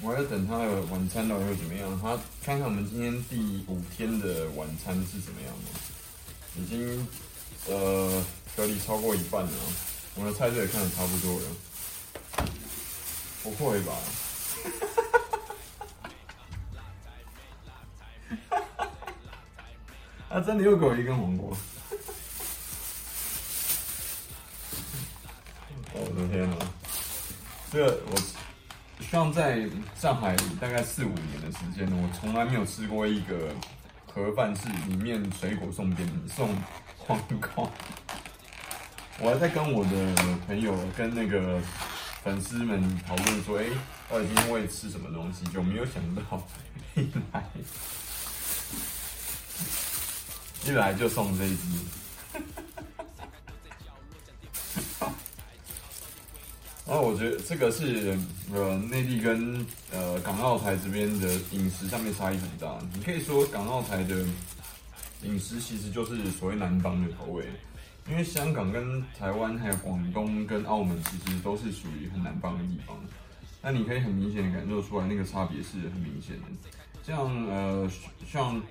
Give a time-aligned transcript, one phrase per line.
[0.00, 1.98] 我要等他的晚餐到底会怎么样？
[2.00, 5.70] 他看看我们今天第五天的晚餐是怎么样的？
[6.60, 7.06] 已经
[7.66, 8.24] 呃
[8.56, 9.50] 隔离超过一半了，
[10.14, 11.46] 我的菜色也看得差不多了。
[13.42, 13.92] 不会吧？
[20.30, 21.56] 他真的又给我一根黄瓜！
[25.94, 26.58] 我的天啊！
[27.72, 28.16] 这个我
[29.10, 29.66] 像在
[29.98, 33.54] 上海大概四五年的时间，我从来没有吃过一个
[34.06, 36.54] 盒饭是里面水果送便送
[36.98, 37.70] 黄瓜。
[39.18, 40.14] 我还在跟我的
[40.46, 41.58] 朋友跟那个
[42.22, 43.64] 粉丝们讨论说，哎，
[44.10, 45.42] 我今天会吃什么东西？
[45.46, 46.46] 就没有想到
[46.94, 47.42] 一来
[50.66, 51.62] 一来就送这一只。
[56.88, 58.16] 然后我觉得这个是
[58.50, 62.78] 呃内地跟呃港澳台这边的饮食上面差异很大。
[62.94, 64.24] 你可以说港澳台的
[65.22, 67.44] 饮食其实就是所谓南方的口味，
[68.08, 72.96] 因为香港跟台湾还有广东跟澳门其实都是属于很南方的地方。
[73.60, 76.46] 那你可以很明显的感受出来那个差别是很明显的。
[77.02, 77.90] 像呃
[78.26, 78.62] 像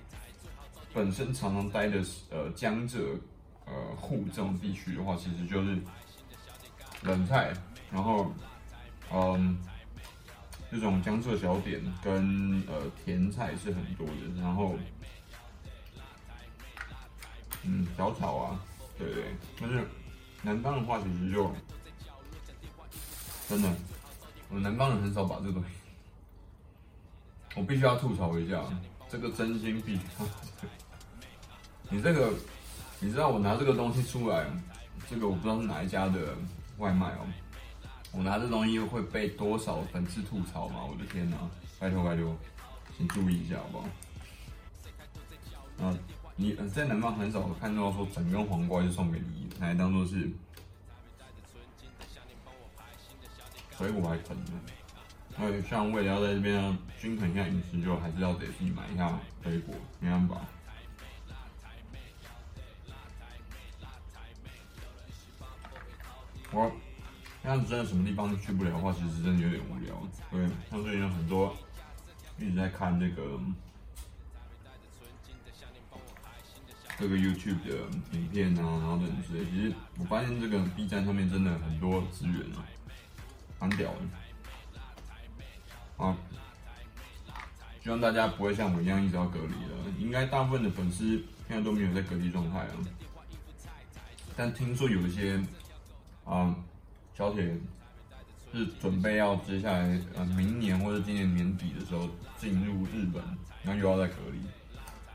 [0.91, 2.97] 本身常常待的呃江浙
[3.65, 5.77] 呃沪这种地区的话，其实就是
[7.03, 7.53] 冷菜。
[7.91, 8.31] 然后，
[9.13, 9.57] 嗯，
[10.69, 14.41] 这种江浙小点跟呃甜菜是很多的。
[14.41, 14.75] 然后，
[17.63, 18.59] 嗯，小炒啊，
[18.97, 19.23] 对对。
[19.59, 19.87] 但是
[20.41, 21.51] 南方的话，其实就
[23.47, 23.69] 真的，
[24.49, 25.69] 我们南方人很少把这个东西。
[27.55, 28.61] 我必须要吐槽一下，
[29.09, 30.01] 这个真心必须。
[31.89, 32.33] 你这个，
[32.99, 34.45] 你知道我拿这个东西出来，
[35.09, 36.35] 这个我不知道是哪一家的
[36.77, 37.25] 外卖哦。
[38.17, 40.79] 我拿这东西会被多少粉丝吐槽吗？
[40.83, 41.37] 我的天哪！
[41.77, 42.35] 拜托拜托，
[42.97, 43.85] 请注意一下好不好？
[45.87, 45.95] 啊，
[46.35, 50.31] 你在南方很少看到说整根黄瓜就送给你，拿来当做是
[53.77, 54.51] 水果来啃的。
[55.37, 60.41] 所以像为了要在这边均衡一下饮食，就还是要得自己买一下水果，没办法。
[66.51, 66.71] 我。
[67.43, 69.95] 像真的什么地方都去不了的话，其实真的有点无聊。
[70.29, 71.55] 对，像最近有很多
[72.37, 73.39] 一直在看这个
[76.99, 79.45] 这个 YouTube 的影片啊，然后等等之类。
[79.45, 82.65] 其实我发现这个 B 站上面真的很多资源啊，
[83.59, 83.99] 蛮屌的。
[86.03, 86.17] 啊，
[87.81, 89.77] 希望大家不会像我一样一直要隔离了。
[89.97, 92.75] 应该大部分的粉丝现在都没有在隔离状态啊。
[94.35, 95.41] 但听说有一些
[96.25, 96.53] 啊。
[97.17, 97.51] 小铁
[98.53, 102.07] 是准备要接下来呃明年或者今年年底的时候
[102.37, 103.23] 进入日本，
[103.63, 104.37] 然后又要再隔离。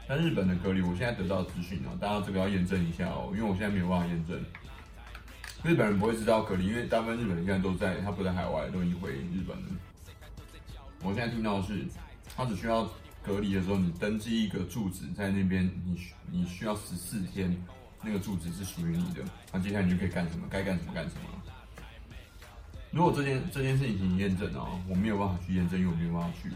[0.09, 4.37] 但日本的隔离，我现在得到资讯啊，大家这个要验证一下哦，因为我现在没有办法验证。
[5.63, 9.69] 日本人不会知道隔离，因为大部分日本人现在都在，他不在海外，都已经回日本了。
[11.05, 11.87] 我现在听到的是，
[12.37, 12.91] 他只需要
[13.23, 15.97] 隔离的时候，你登记一个住址在那边，你
[16.33, 17.57] 你需要十四天，
[18.03, 21.42] 那个住址是属于你的，那接下来你就可以干什么，该干什么干什么。
[22.93, 26.51] 如果这件这件事情已经验证了，我没有办法去验证，因为我没有办法去，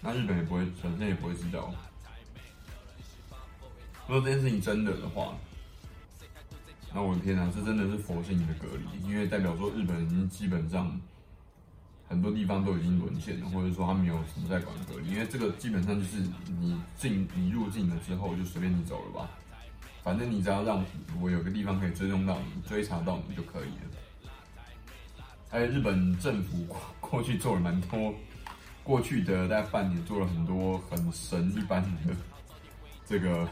[0.00, 1.70] 那日本也不会，本身也不会知道。
[4.08, 5.36] 如果这件事情真的的话，
[6.94, 10.98] 那我的天哪，这真的是佛性的隔离，因为代表说日本已经基本上
[12.08, 16.22] 很多地方都已经沦陷了，或者说他没有什么在管隔离，因为这个基本上就是
[16.58, 19.30] 你进你入境了之后就随便你走了吧，
[20.02, 20.82] 反正你只要让
[21.20, 23.90] 我有个地方可以追踪到你，追查到你就可以了。
[25.50, 26.64] 还有，日本政府
[27.00, 28.14] 过去做了蛮多，
[28.84, 32.14] 过去的大概半年做了很多很神一般的
[33.04, 33.48] 这个，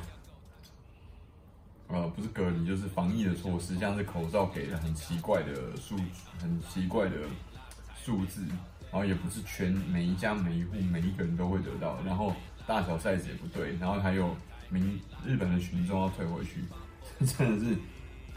[1.88, 5.96] 呃，不是隔离就是防疫的措施，像是口罩给了很奇怪的数，
[6.40, 7.16] 很奇怪的
[7.96, 12.32] 数字，然后也不是全每一家每一户每一个人都会得到，然后
[12.64, 14.36] 大小 size 也不对，然后还有
[14.70, 16.62] 民日本的群众要退回去，
[17.26, 17.76] 真的是。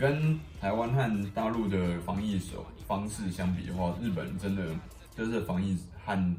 [0.01, 4.65] 跟台湾和大陆的防疫手方式相比的话，日本真的
[5.15, 6.35] 就是防疫和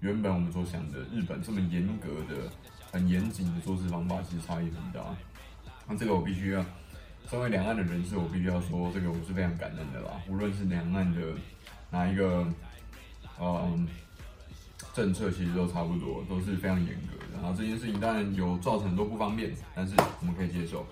[0.00, 2.50] 原本我们所想的日本这么严格的、
[2.90, 5.04] 很严谨的做事方法，其实差异很大。
[5.86, 6.64] 那这个我必须要，
[7.28, 10.18] 身为两岸的人士，我必须要说，这个我是非常感恩的啦。
[10.26, 11.20] 无论是两岸的
[11.90, 12.46] 哪一个，
[13.38, 13.86] 嗯，
[14.94, 17.24] 政策其实都差不多，都是非常严格的。
[17.34, 20.86] 然后这件事情当然有造成很多不方便，但是我们可以接受。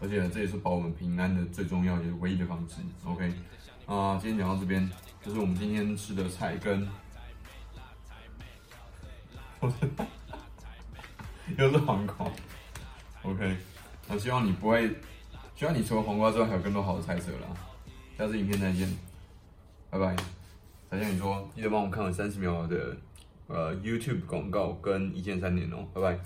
[0.00, 2.76] 而且这也是保我们平安的最重要也是唯一的方式。
[3.04, 3.32] OK，
[3.86, 4.88] 啊、今天讲到这边，
[5.22, 6.88] 就是我们今天吃的菜跟
[11.56, 12.30] 又是黄瓜。
[13.22, 13.56] OK，
[14.08, 14.88] 我希望你不会，
[15.56, 17.48] 希望你除了黄瓜之外还有更多好的菜色啦。
[18.16, 18.88] 下次影片再见，
[19.90, 20.14] 拜拜。
[20.90, 22.96] 再见，你说记得帮我看完三十秒的
[23.48, 26.18] 呃 YouTube 广告跟一键三连哦，拜拜。